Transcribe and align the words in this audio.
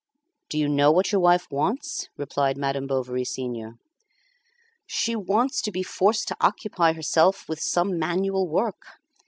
"Do 0.49 0.57
you 0.57 0.67
know 0.67 0.91
what 0.91 1.11
your 1.11 1.21
wife 1.21 1.45
wants?" 1.51 2.09
replied 2.17 2.57
Madame 2.57 2.87
Bovary 2.87 3.23
senior. 3.23 3.77
"She 4.87 5.15
wants 5.15 5.61
to 5.61 5.71
be 5.71 5.83
forced 5.83 6.27
to 6.29 6.37
occupy 6.41 6.93
herself 6.93 7.47
with 7.47 7.59
some 7.61 7.99
manual 7.99 8.47
work. 8.47 8.99